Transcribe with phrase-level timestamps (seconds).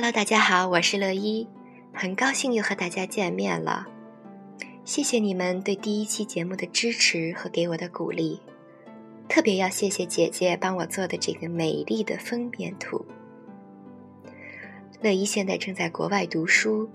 [0.00, 1.48] Hello，大家好，我是乐一，
[1.92, 3.88] 很高兴又和大家见面了。
[4.84, 8.40] 谢谢你们对第一期节目的支持和给我的鼓励，
[9.28, 13.04] 特别要谢谢姐姐帮我做的这个美丽的封面图。
[15.00, 16.88] 乐一现在正在国外读书，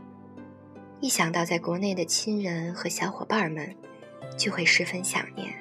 [1.01, 3.75] 一想到在国内的亲人和小伙伴们，
[4.37, 5.53] 就会十分想念。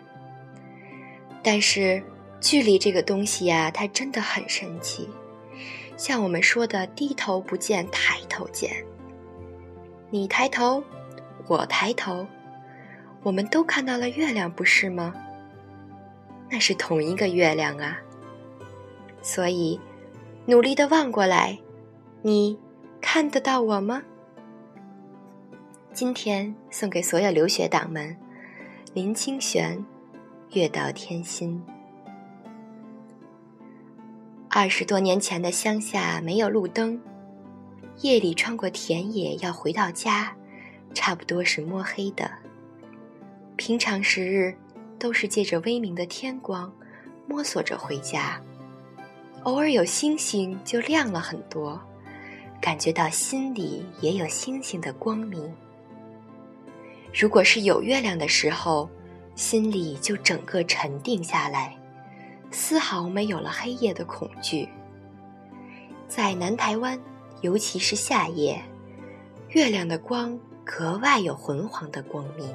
[1.42, 2.00] 但是
[2.40, 5.08] 距离这个东西呀，它真的很神奇。
[6.02, 8.72] 像我们说的“低头不见抬头见”，
[10.10, 10.82] 你抬头，
[11.46, 12.26] 我抬头，
[13.22, 15.14] 我们都看到了月亮，不是吗？
[16.50, 17.96] 那是同一个月亮啊。
[19.22, 19.80] 所以，
[20.44, 21.56] 努力的望过来，
[22.22, 22.58] 你
[23.00, 24.02] 看得到我吗？
[25.92, 28.16] 今天送给所有留学党们，
[28.92, 29.86] 林清玄，
[30.50, 31.64] 月到天心。
[34.54, 37.00] 二十多年前的乡下没有路灯，
[38.02, 40.36] 夜里穿过田野要回到家，
[40.92, 42.30] 差不多是摸黑的。
[43.56, 44.54] 平常时日
[44.98, 46.70] 都是借着微明的天光
[47.26, 48.38] 摸索着回家，
[49.44, 51.80] 偶尔有星星就亮了很多，
[52.60, 55.50] 感觉到心里也有星星的光明。
[57.10, 58.86] 如果是有月亮的时候，
[59.34, 61.74] 心里就整个沉定下来。
[62.52, 64.68] 丝毫没有了黑夜的恐惧。
[66.06, 67.00] 在南台湾，
[67.40, 68.62] 尤其是夏夜，
[69.48, 72.54] 月亮的光格外有浑黄的光明，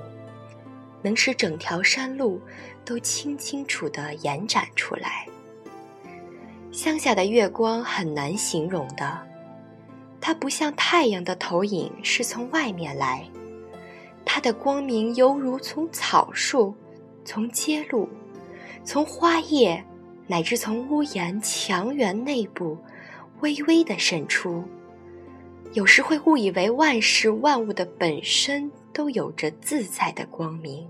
[1.02, 2.40] 能使整条山路
[2.86, 5.28] 都清清楚地延展出来。
[6.72, 9.20] 乡下的月光很难形容的，
[10.22, 13.28] 它不像太阳的投影是从外面来，
[14.24, 16.76] 它的光明犹如从草树、
[17.26, 18.08] 从街路、
[18.88, 19.84] 从花叶。
[20.30, 22.78] 乃至从屋檐、墙垣内部，
[23.40, 24.62] 微微的渗出，
[25.72, 30.86] 有时会误以为万事万物的本身都有着自在的光明。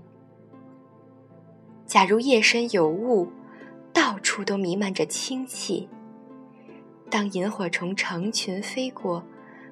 [1.86, 3.28] 假如夜深有雾，
[3.92, 5.88] 到处都弥漫着清气。
[7.08, 9.22] 当萤火虫成群飞过，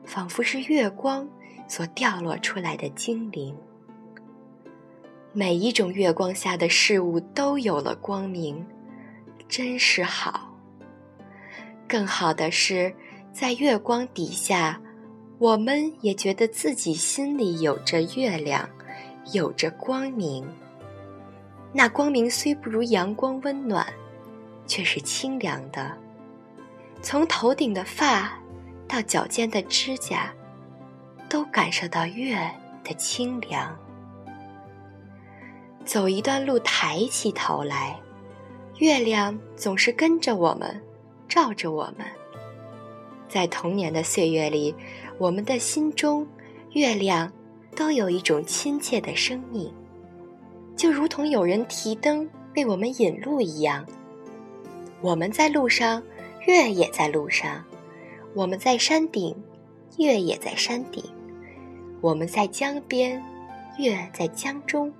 [0.05, 1.29] 仿佛是月光
[1.67, 3.53] 所掉落出来的精灵。
[5.39, 8.67] 每一种月光下的事物都有了光明。
[9.47, 10.51] 真是好。
[11.87, 12.91] 更好的是，
[13.35, 14.81] 在月光底下，
[15.37, 18.67] 我们也觉得自己心里有着月亮，
[19.35, 20.43] 有着光明。
[21.71, 23.87] 那光明虽不如阳光温暖，
[24.67, 25.95] 却是清凉的。
[27.03, 28.33] 从头顶的发
[28.89, 30.33] 到脚尖的指甲，
[31.29, 32.39] 都感受到月
[32.83, 33.79] 的清凉。
[35.87, 37.97] 走一段路，抬起头来。
[38.79, 40.83] 月亮总是跟着我们，
[41.29, 42.05] 照着我们。
[43.29, 44.75] 在童年的岁月里，
[45.17, 46.27] 我们的心中，
[46.73, 47.33] 月亮
[47.77, 49.73] 都有一种亲切的生命，
[50.77, 53.87] 就如同有人提灯为我们引路一样。
[55.01, 56.03] 我们在路上，
[56.47, 57.63] 月也在路上；
[58.35, 59.37] 我们在山顶，
[59.99, 61.03] 月也在山顶；
[62.01, 63.23] 我们在江边，
[63.79, 64.91] 月在江中；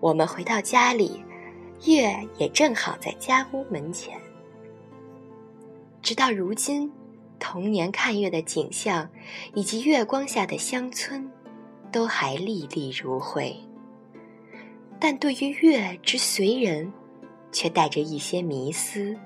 [0.00, 1.22] 我们回到家里。
[1.84, 4.18] 月也正好在家屋门前。
[6.02, 6.90] 直到如今，
[7.38, 9.08] 童年看月的景象，
[9.54, 11.30] 以及月光下的乡村，
[11.92, 13.56] 都还历历如绘。
[14.98, 16.92] 但对于月之随人，
[17.52, 19.16] 却带着一些迷思。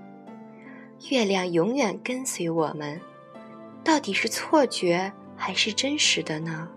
[1.08, 3.00] 月亮永远跟随我们，
[3.82, 6.68] 到底是错觉还是真实的呢？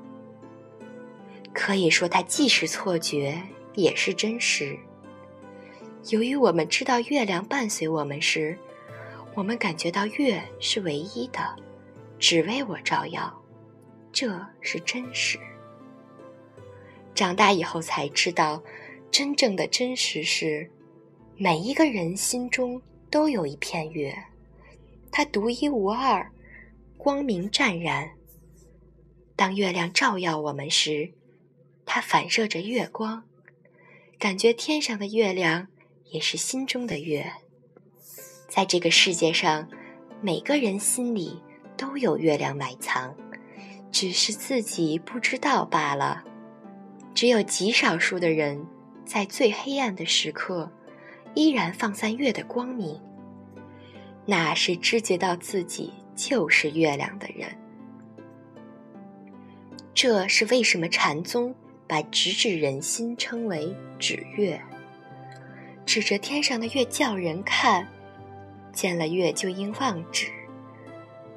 [1.51, 3.41] 可以说，它既是错觉，
[3.75, 4.77] 也是真实。
[6.09, 8.57] 由于我们知道月亮伴随我们时，
[9.33, 11.39] 我们感觉到月是唯一的，
[12.19, 13.43] 只为我照耀，
[14.11, 15.39] 这是真实。
[17.13, 18.61] 长大以后才知道，
[19.09, 20.69] 真正的真实是，
[21.37, 24.15] 每一个人心中都有一片月，
[25.11, 26.29] 它独一无二，
[26.97, 28.11] 光明湛然。
[29.35, 31.11] 当月亮照耀我们时，
[31.85, 33.23] 它反射着月光，
[34.19, 35.67] 感觉天上的月亮。
[36.11, 37.29] 也是心中的月，
[38.47, 39.67] 在这个世界上，
[40.21, 41.41] 每个人心里
[41.75, 43.13] 都有月亮埋藏，
[43.91, 46.23] 只是自己不知道罢了。
[47.13, 48.65] 只有极少数的人，
[49.03, 50.71] 在最黑暗的时刻，
[51.33, 52.97] 依然放散月的光明。
[54.25, 57.49] 那是知觉到自己就是月亮的人。
[59.93, 61.53] 这是为什么禅宗
[61.87, 64.61] 把直指人心称为指月。
[65.85, 67.87] 指着天上的月叫人看，
[68.73, 70.27] 见了月就应忘指。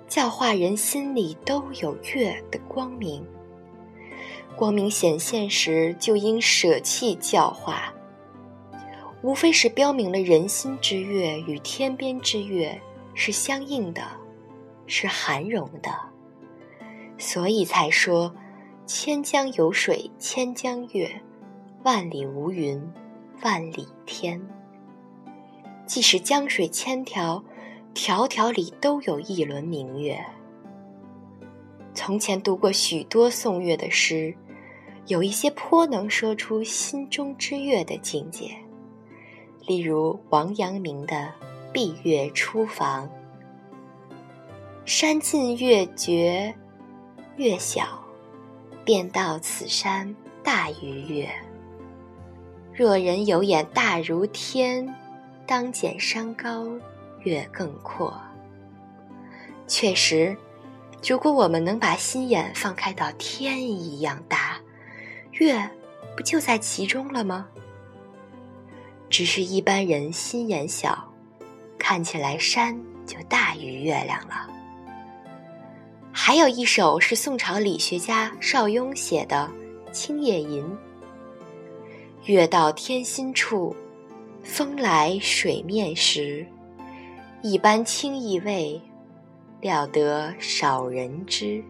[0.09, 3.23] 教化人心里都有月的光明。
[4.56, 7.93] 光明显现时，就应舍弃教化，
[9.23, 12.81] 无非是标明了人心之月与天边之月
[13.15, 14.03] 是相应的，
[14.87, 15.91] 是含容的，
[17.19, 18.35] 所以才说
[18.88, 21.20] “千江有水千江月，
[21.82, 22.82] 万里无云
[23.43, 24.40] 万里天”。
[25.85, 27.44] 即使江水千条，
[27.93, 30.19] 条条里都有一轮明月。
[31.93, 34.35] 从前读过许多颂月的诗。
[35.06, 38.55] 有一些颇能说出心中之月的境界，
[39.67, 41.17] 例如王阳明的
[41.73, 43.06] 《闭月初房》
[44.85, 46.55] ：“山近月绝，
[47.37, 47.98] 月小，
[48.88, 51.29] 便道此山大于月。
[52.73, 54.88] 若人有眼大如天，
[55.46, 56.67] 当见山高
[57.20, 58.19] 月更阔。”
[59.69, 60.35] 确实，
[61.06, 64.58] 如果我们能把心眼放开到天一样大。
[65.32, 65.70] 月
[66.17, 67.46] 不就在其中了吗？
[69.11, 71.12] 只是一般人心眼小，
[71.79, 72.75] 看起来山
[73.05, 74.49] 就大于月亮了。
[76.28, 79.50] 还有一首是宋朝理学家邵雍写的
[79.92, 80.62] 《青叶吟》
[82.30, 83.75] ：“月到天心处，
[84.42, 86.46] 风来水面时。
[87.40, 88.78] 一般清意味，
[89.62, 91.64] 料得少人知。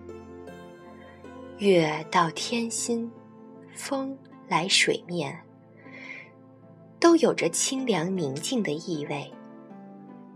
[1.58, 3.08] 月到天心。”
[3.76, 4.18] 风
[4.48, 5.40] 来水面，
[6.98, 9.32] 都有着清凉宁静的意味，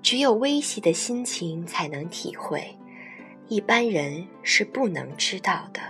[0.01, 2.65] 只有微细的心情才能体会，
[3.53, 5.81] 一般人是不能知道的。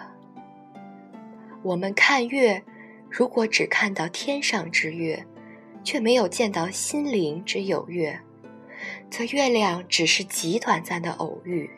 [1.63, 2.61] 我们看月，
[3.09, 5.25] 如果只看到天上之月，
[5.85, 8.19] 却没有见到心灵之有月，
[9.09, 11.71] 则月亮只是极短暂的偶遇，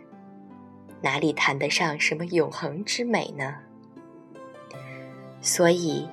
[1.02, 3.56] 哪里谈得上什么永恒之美呢？
[5.42, 6.08] 所以，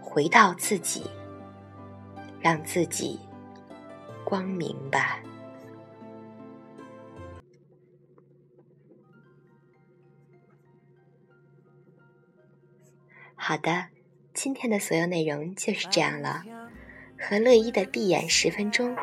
[0.00, 1.02] 回到自己，
[2.40, 3.20] 让自己
[4.24, 5.18] 光明吧。
[13.36, 13.88] 好的，
[14.32, 16.42] 今天的所有内容就是这样了。
[17.18, 18.96] 和乐一的闭眼十分钟，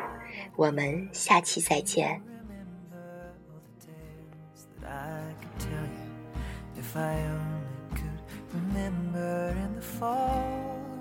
[0.56, 2.20] 我们下期再见。
[8.52, 9.82] remember in the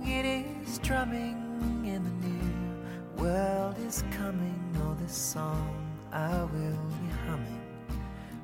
[0.05, 1.35] it is drumming
[1.83, 2.41] in the new
[3.17, 5.75] world is coming oh this song
[6.11, 7.61] I will be humming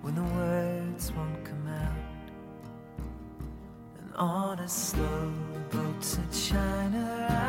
[0.01, 1.95] when the words won't come out
[3.97, 4.13] and
[4.67, 5.31] slow
[5.71, 7.46] boat to China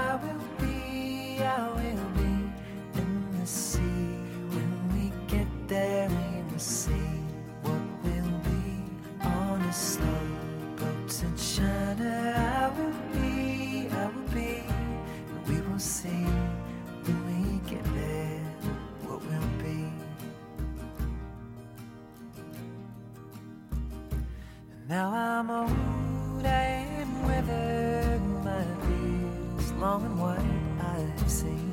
[29.80, 30.40] long and white.
[30.80, 31.67] I've seen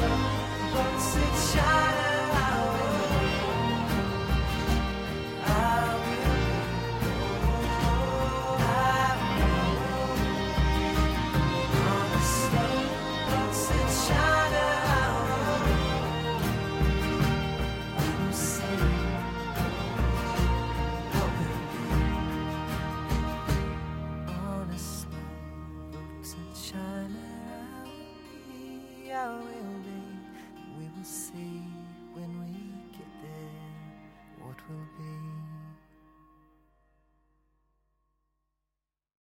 [0.00, 0.39] love.